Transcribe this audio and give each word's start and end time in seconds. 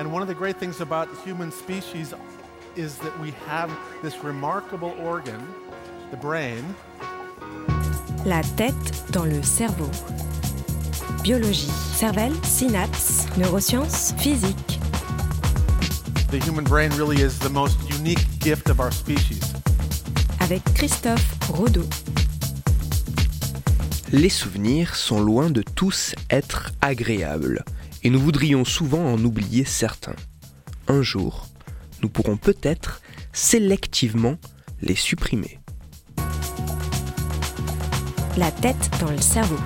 And 0.00 0.10
one 0.10 0.22
of 0.22 0.28
the 0.28 0.34
great 0.34 0.56
things 0.56 0.80
about 0.80 1.08
human 1.26 1.52
species 1.52 2.14
is 2.74 2.96
that 3.00 3.20
we 3.20 3.32
have 3.46 3.70
this 4.02 4.24
remarkable 4.24 4.94
organ, 4.98 5.46
the 6.10 6.16
brain. 6.16 6.64
La 8.24 8.40
tête 8.56 9.12
dans 9.12 9.26
le 9.26 9.42
cerveau. 9.42 9.90
Biologie, 11.22 11.68
cervelle, 11.92 12.32
synapses, 12.42 13.28
neurosciences, 13.36 14.14
physique. 14.16 14.78
The 16.30 16.38
human 16.38 16.64
brain 16.64 16.90
really 16.96 17.20
is 17.20 17.38
the 17.38 17.50
most 17.50 17.76
unique 17.90 18.24
gift 18.38 18.70
of 18.70 18.80
our 18.80 18.90
species. 18.90 19.52
Avec 20.40 20.62
Christophe 20.74 21.36
Rodeau. 21.50 21.86
Les 24.12 24.30
souvenirs 24.30 24.96
sont 24.96 25.20
loin 25.20 25.50
de 25.50 25.60
tous 25.60 26.14
être 26.30 26.72
agréables, 26.80 27.62
et 28.02 28.10
nous 28.10 28.20
voudrions 28.20 28.64
souvent 28.64 29.04
en 29.12 29.22
oublier 29.24 29.64
certains. 29.64 30.16
Un 30.88 31.02
jour, 31.02 31.46
nous 32.02 32.08
pourrons 32.08 32.36
peut-être 32.36 33.02
sélectivement 33.32 34.36
les 34.82 34.94
supprimer. 34.94 35.58
La 38.36 38.50
tête 38.50 38.90
dans 39.00 39.10
le 39.10 39.20
cerveau. 39.20 39.56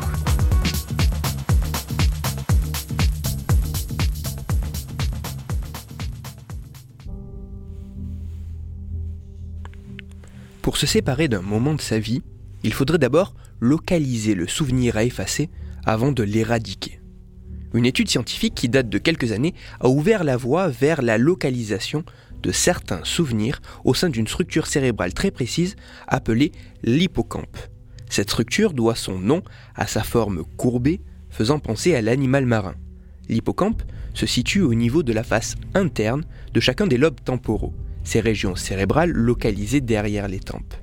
Pour 10.62 10.78
se 10.78 10.86
séparer 10.86 11.28
d'un 11.28 11.42
moment 11.42 11.74
de 11.74 11.80
sa 11.80 11.98
vie, 11.98 12.22
il 12.62 12.72
faudrait 12.72 12.98
d'abord 12.98 13.34
localiser 13.60 14.34
le 14.34 14.48
souvenir 14.48 14.96
à 14.96 15.04
effacer 15.04 15.50
avant 15.84 16.10
de 16.10 16.22
l'éradiquer. 16.22 17.00
Une 17.74 17.86
étude 17.86 18.08
scientifique 18.08 18.54
qui 18.54 18.68
date 18.68 18.88
de 18.88 18.98
quelques 18.98 19.32
années 19.32 19.54
a 19.80 19.88
ouvert 19.88 20.22
la 20.22 20.36
voie 20.36 20.68
vers 20.68 21.02
la 21.02 21.18
localisation 21.18 22.04
de 22.40 22.52
certains 22.52 23.02
souvenirs 23.02 23.60
au 23.84 23.94
sein 23.94 24.08
d'une 24.08 24.28
structure 24.28 24.68
cérébrale 24.68 25.12
très 25.12 25.32
précise 25.32 25.74
appelée 26.06 26.52
l'hippocampe. 26.84 27.58
Cette 28.08 28.30
structure 28.30 28.72
doit 28.74 28.94
son 28.94 29.18
nom 29.18 29.42
à 29.74 29.88
sa 29.88 30.04
forme 30.04 30.44
courbée 30.56 31.00
faisant 31.30 31.58
penser 31.58 31.96
à 31.96 32.02
l'animal 32.02 32.46
marin. 32.46 32.76
L'hippocampe 33.28 33.82
se 34.12 34.26
situe 34.26 34.60
au 34.60 34.74
niveau 34.74 35.02
de 35.02 35.12
la 35.12 35.24
face 35.24 35.56
interne 35.74 36.24
de 36.52 36.60
chacun 36.60 36.86
des 36.86 36.98
lobes 36.98 37.20
temporaux, 37.24 37.74
ces 38.04 38.20
régions 38.20 38.54
cérébrales 38.54 39.10
localisées 39.10 39.80
derrière 39.80 40.28
les 40.28 40.38
tempes. 40.38 40.74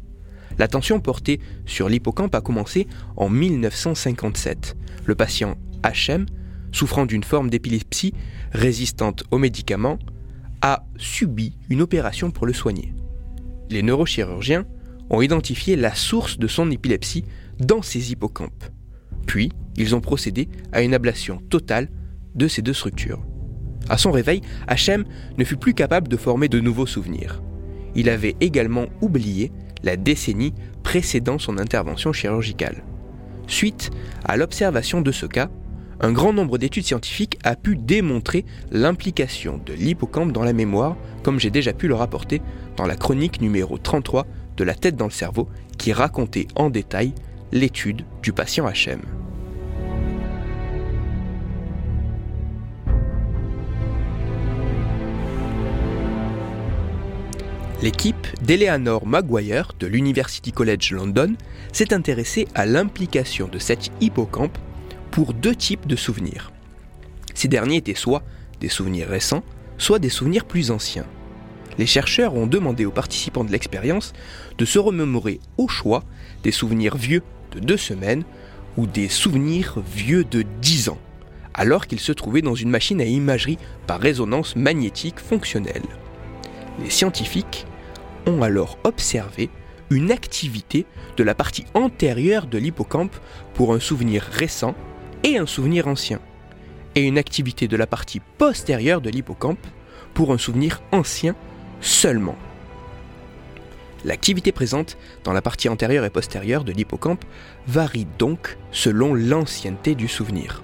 L'attention 0.58 1.00
portée 1.00 1.39
sur 1.66 1.88
l'hippocampe 1.88 2.36
a 2.36 2.42
commencé 2.42 2.88
en 3.16 3.30
1957. 3.30 4.76
Le 5.05 5.16
patient 5.16 5.55
HM, 5.83 6.26
souffrant 6.72 7.05
d'une 7.05 7.23
forme 7.23 7.50
d'épilepsie 7.50 8.14
résistante 8.52 9.23
aux 9.31 9.38
médicaments, 9.38 10.00
a 10.61 10.86
subi 10.97 11.58
une 11.69 11.81
opération 11.81 12.31
pour 12.31 12.45
le 12.45 12.53
soigner. 12.53 12.94
Les 13.69 13.83
neurochirurgiens 13.83 14.66
ont 15.09 15.22
identifié 15.22 15.75
la 15.75 15.94
source 15.94 16.38
de 16.38 16.47
son 16.47 16.69
épilepsie 16.72 17.25
dans 17.59 17.81
ses 17.81 18.11
hippocampes. 18.11 18.66
Puis, 19.25 19.52
ils 19.77 19.95
ont 19.95 20.02
procédé 20.02 20.49
à 20.72 20.81
une 20.81 20.94
ablation 20.94 21.38
totale 21.49 21.89
de 22.36 22.47
ces 22.47 22.61
deux 22.61 22.73
structures. 22.73 23.23
À 23.89 23.97
son 23.97 24.11
réveil, 24.11 24.42
Hachem 24.67 25.05
ne 25.38 25.44
fut 25.44 25.58
plus 25.58 25.73
capable 25.73 26.08
de 26.08 26.17
former 26.17 26.47
de 26.47 26.59
nouveaux 26.59 26.86
souvenirs. 26.86 27.42
Il 27.95 28.09
avait 28.09 28.36
également 28.39 28.86
oublié 29.02 29.52
la 29.83 29.97
décennie 29.97 30.53
précédant 30.83 31.39
son 31.39 31.58
intervention 31.58 32.14
chirurgicale. 32.14 32.83
Suite 33.47 33.92
à 34.23 34.38
l'observation 34.38 35.02
de 35.02 35.11
ce 35.11 35.25
cas, 35.25 35.49
un 36.02 36.11
grand 36.11 36.33
nombre 36.33 36.57
d'études 36.57 36.85
scientifiques 36.85 37.38
a 37.44 37.55
pu 37.55 37.75
démontrer 37.75 38.44
l'implication 38.71 39.61
de 39.63 39.73
l'hippocampe 39.73 40.31
dans 40.31 40.43
la 40.43 40.52
mémoire, 40.52 40.97
comme 41.23 41.39
j'ai 41.39 41.52
déjà 41.52 41.73
pu 41.73 41.88
le 41.88 41.93
rapporter 41.93 42.41
dans 42.75 42.88
la 42.88 42.95
chronique 42.95 43.39
numéro 43.39 43.77
33 43.77 44.26
de 44.58 44.64
La 44.64 44.73
tête 44.73 44.95
dans 44.95 45.05
le 45.05 45.11
cerveau, 45.11 45.48
qui 45.77 45.93
racontait 45.93 46.48
en 46.55 46.71
détail 46.71 47.14
l'étude 47.52 48.03
du 48.23 48.33
patient 48.33 48.67
HM. 48.67 49.02
L'équipe 57.83 58.27
d'Eleanor 58.43 59.08
Maguire 59.08 59.73
de 59.80 59.87
l'University 59.87 60.52
College 60.52 60.92
London 60.92 61.36
s'est 61.73 61.93
intéressée 61.93 62.47
à 62.53 62.67
l'implication 62.67 63.47
de 63.47 63.58
cet 63.58 63.92
hippocampe 64.02 64.58
pour 65.11 65.33
deux 65.33 65.55
types 65.55 65.88
de 65.88 65.95
souvenirs. 65.95 66.52
Ces 67.33 67.48
derniers 67.48 67.77
étaient 67.77 67.94
soit 67.94 68.23
des 68.60 68.70
souvenirs 68.70 69.10
récents, 69.10 69.44
soit 69.77 69.99
des 69.99 70.10
souvenirs 70.10 70.45
plus 70.45 70.72
anciens. 70.72 71.05
Les 71.77 71.86
chercheurs 71.86 72.36
ont 72.36 72.48
demandé 72.48 72.86
aux 72.86 72.92
participants 72.92 73.44
de 73.44 73.52
l'expérience 73.52 74.14
de 74.58 74.66
se 74.66 74.80
remémorer 74.80 75.39
au 75.58 75.67
choix 75.67 76.04
des 76.44 76.52
souvenirs 76.52 76.98
vieux 76.98 77.23
de 77.52 77.60
deux 77.60 77.77
semaines 77.77 78.23
ou 78.77 78.88
des 78.88 79.10
souvenirs 79.10 79.80
vieux 79.94 80.23
de 80.23 80.44
dix 80.61 80.89
ans, 80.89 81.00
alors 81.54 81.88
qu'ils 81.88 82.00
se 82.00 82.11
trouvaient 82.11 82.42
dans 82.42 82.55
une 82.55 82.70
machine 82.70 83.02
à 83.02 83.05
imagerie 83.05 83.58
par 83.88 84.00
résonance 84.00 84.55
magnétique 84.55 85.20
fonctionnelle. 85.20 85.83
Les 86.82 86.89
scientifiques 86.89 87.66
ont 88.27 88.42
alors 88.44 88.77
observé 88.83 89.50
une 89.89 90.11
activité 90.11 90.86
de 91.17 91.23
la 91.23 91.36
partie 91.36 91.66
antérieure 91.73 92.48
de 92.48 92.58
l'hippocampe 92.58 93.16
pour 93.54 93.73
un 93.73 93.80
souvenir 93.80 94.23
récent 94.23 94.73
et 95.23 95.37
un 95.37 95.45
souvenir 95.45 95.87
ancien, 95.87 96.20
et 96.95 97.02
une 97.02 97.17
activité 97.17 97.67
de 97.67 97.77
la 97.77 97.87
partie 97.87 98.21
postérieure 98.37 99.02
de 99.02 99.09
l'hippocampe 99.09 99.65
pour 100.14 100.33
un 100.33 100.37
souvenir 100.37 100.82
ancien 100.92 101.36
seulement. 101.80 102.36
L'activité 104.04 104.52
présente 104.52 104.98
dans 105.23 105.33
la 105.33 105.42
partie 105.42 105.70
antérieure 105.70 106.05
et 106.05 106.09
postérieure 106.09 106.64
de 106.64 106.71
l'hippocampe 106.71 107.23
varie 107.67 108.08
donc 108.17 108.58
selon 108.71 109.14
l'ancienneté 109.14 109.93
du 109.93 110.08
souvenir. 110.08 110.64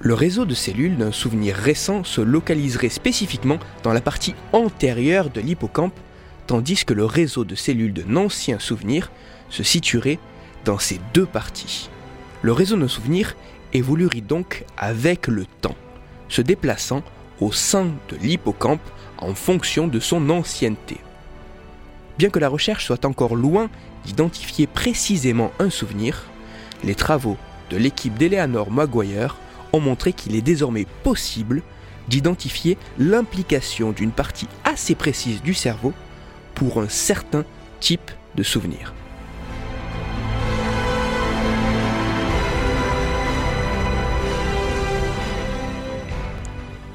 Le 0.00 0.14
réseau 0.14 0.44
de 0.44 0.54
cellules 0.54 0.96
d'un 0.96 1.12
souvenir 1.12 1.54
récent 1.54 2.04
se 2.04 2.20
localiserait 2.20 2.88
spécifiquement 2.88 3.58
dans 3.82 3.92
la 3.92 4.00
partie 4.00 4.34
antérieure 4.52 5.30
de 5.30 5.40
l'hippocampe, 5.40 5.98
tandis 6.46 6.84
que 6.84 6.92
le 6.92 7.04
réseau 7.04 7.44
de 7.44 7.54
cellules 7.54 7.94
d'un 7.94 8.16
ancien 8.16 8.58
souvenir 8.58 9.10
se 9.48 9.62
situerait 9.62 10.18
dans 10.64 10.78
ces 10.78 11.00
deux 11.14 11.26
parties. 11.26 11.88
Le 12.42 12.52
réseau 12.52 12.76
d'un 12.76 12.88
souvenir 12.88 13.36
évoluerait 13.76 14.20
donc 14.20 14.64
avec 14.76 15.26
le 15.26 15.46
temps, 15.46 15.76
se 16.28 16.42
déplaçant 16.42 17.02
au 17.40 17.52
sein 17.52 17.86
de 18.08 18.16
l'hippocampe 18.16 18.80
en 19.18 19.34
fonction 19.34 19.86
de 19.86 20.00
son 20.00 20.30
ancienneté. 20.30 20.98
Bien 22.18 22.30
que 22.30 22.38
la 22.38 22.48
recherche 22.48 22.86
soit 22.86 23.04
encore 23.04 23.36
loin 23.36 23.68
d'identifier 24.04 24.66
précisément 24.66 25.52
un 25.58 25.70
souvenir, 25.70 26.24
les 26.84 26.94
travaux 26.94 27.36
de 27.70 27.76
l'équipe 27.76 28.16
d'Eleanor 28.16 28.70
Maguire 28.70 29.36
ont 29.72 29.80
montré 29.80 30.12
qu'il 30.12 30.34
est 30.34 30.42
désormais 30.42 30.86
possible 31.02 31.62
d'identifier 32.08 32.78
l'implication 32.98 33.92
d'une 33.92 34.12
partie 34.12 34.48
assez 34.64 34.94
précise 34.94 35.42
du 35.42 35.54
cerveau 35.54 35.92
pour 36.54 36.80
un 36.80 36.88
certain 36.88 37.44
type 37.80 38.10
de 38.36 38.42
souvenir. 38.42 38.94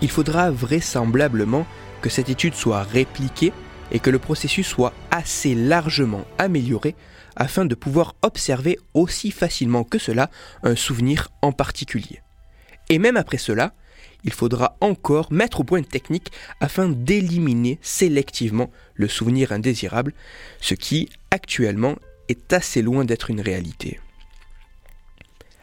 Il 0.01 0.09
faudra 0.09 0.50
vraisemblablement 0.50 1.66
que 2.01 2.09
cette 2.09 2.29
étude 2.29 2.56
soit 2.56 2.84
répliquée 2.84 3.53
et 3.91 4.00
que 4.00 4.09
le 4.09 4.19
processus 4.19 4.67
soit 4.67 4.94
assez 5.12 5.53
largement 5.53 6.25
amélioré 6.38 6.95
afin 7.35 7.66
de 7.66 7.75
pouvoir 7.75 8.16
observer 8.22 8.79
aussi 8.94 9.31
facilement 9.31 9.84
que 9.84 10.00
cela 10.00 10.29
un 10.63 10.75
souvenir 10.75 11.29
en 11.41 11.51
particulier. 11.51 12.22
Et 12.90 13.00
même 13.00 13.17
après 13.17 13.38
cela, 13.38 13.73
il 14.23 14.34
faudra 14.34 14.78
encore 14.81 15.31
mettre 15.31 15.61
au 15.61 15.64
point 15.64 15.79
une 15.79 15.85
technique 15.85 16.31
afin 16.59 16.90
d'éliminer 16.90 17.79
sélectivement 17.81 18.70
le 18.96 19.08
souvenir 19.08 19.52
indésirable, 19.52 20.14
ce 20.59 20.73
qui 20.73 21.09
actuellement 21.31 21.96
est 22.28 22.53
assez 22.53 22.81
loin 22.81 23.05
d'être 23.05 23.29
une 23.29 23.41
réalité. 23.41 23.99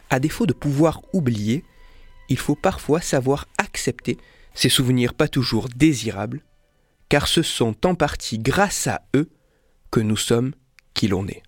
À 0.09 0.19
défaut 0.19 0.45
de 0.45 0.53
pouvoir 0.53 1.01
oublier, 1.13 1.63
il 2.29 2.37
faut 2.37 2.55
parfois 2.55 3.01
savoir 3.01 3.47
accepter 3.79 4.17
ces 4.53 4.67
souvenirs 4.67 5.13
pas 5.13 5.29
toujours 5.29 5.69
désirables, 5.73 6.41
car 7.07 7.27
ce 7.29 7.41
sont 7.41 7.85
en 7.87 7.95
partie 7.95 8.37
grâce 8.37 8.87
à 8.87 9.03
eux 9.15 9.29
que 9.89 10.01
nous 10.01 10.17
sommes 10.17 10.53
qui 10.93 11.07
l'on 11.07 11.25
est. 11.27 11.43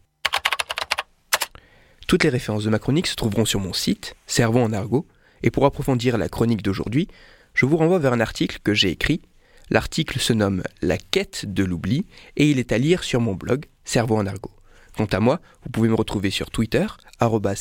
Toutes 2.08 2.24
les 2.24 2.30
références 2.30 2.64
de 2.64 2.70
ma 2.70 2.80
chronique 2.80 3.08
se 3.08 3.16
trouveront 3.16 3.44
sur 3.44 3.60
mon 3.60 3.74
site, 3.74 4.16
Cerveau 4.28 4.60
en 4.60 4.72
argot, 4.72 5.06
et 5.44 5.52
pour 5.52 5.66
approfondir 5.66 6.18
la 6.18 6.30
chronique 6.30 6.62
d'aujourd'hui, 6.62 7.10
je 7.54 7.66
vous 7.66 7.76
renvoie 7.76 8.00
vers 8.00 8.14
un 8.14 8.22
article 8.22 8.60
que 8.64 8.74
j'ai 8.74 8.92
écrit. 8.92 9.22
L'article 9.70 10.20
se 10.20 10.32
nomme 10.32 10.64
La 10.82 10.98
quête 10.98 11.46
de 11.46 11.66
l'oubli 11.66 12.06
et 12.38 12.50
il 12.50 12.60
est 12.60 12.72
à 12.72 12.78
lire 12.78 13.04
sur 13.04 13.20
mon 13.20 13.34
blog 13.34 13.66
Cerveau 13.84 14.16
en 14.16 14.26
argot. 14.26 14.56
Quant 14.96 15.06
à 15.06 15.20
moi, 15.20 15.42
vous 15.64 15.70
pouvez 15.70 15.90
me 15.90 15.96
retrouver 15.96 16.30
sur 16.30 16.50
Twitter, 16.50 16.86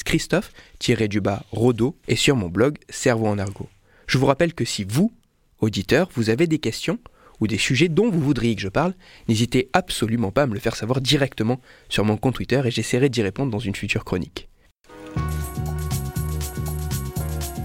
Christophe-Rodo 0.05 1.97
et 2.07 2.17
sur 2.17 2.37
mon 2.37 2.49
blog 2.49 2.79
Cerveau 2.89 3.27
en 3.27 3.39
argot. 3.39 3.69
Je 4.11 4.19
vous 4.19 4.27
rappelle 4.27 4.55
que 4.55 4.65
si 4.65 4.83
vous, 4.83 5.13
Auditeurs, 5.61 6.09
vous 6.17 6.31
avez 6.31 6.49
des 6.49 6.59
questions 6.59 6.99
ou 7.39 7.47
des 7.47 7.59
sujets 7.59 7.87
dont 7.87 8.11
vous 8.11 8.21
voudriez 8.21 8.57
que 8.57 8.61
je 8.61 8.69
parle, 8.69 8.93
n'hésitez 9.29 9.71
absolument 9.73 10.33
pas 10.33 10.43
à 10.43 10.47
me 10.49 10.55
le 10.55 10.59
faire 10.59 10.75
savoir 10.75 11.01
directement 11.01 11.61
sur 11.89 12.05
mon 12.05 12.17
compte 12.17 12.35
Twitter 12.35 12.61
et 12.65 12.73
j'essaierai 12.73 13.09
d'y 13.09 13.23
répondre 13.23 13.53
dans 13.53 13.61
une 13.61 13.77
future 13.77 14.05
chronique. 14.05 14.49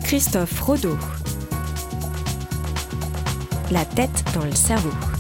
Christophe 0.03 0.59
Rodeau. 0.59 0.99
La 3.71 3.83
tête 3.83 4.23
dans 4.35 4.45
le 4.45 4.53
cerveau. 4.53 5.14